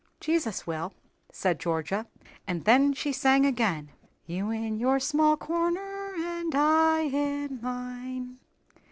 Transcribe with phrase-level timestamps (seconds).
[0.19, 0.93] "Jesus will,"
[1.31, 2.07] said Georgia;
[2.47, 3.91] and then she sang again,
[4.25, 8.39] "You in your small corner, And I in mine."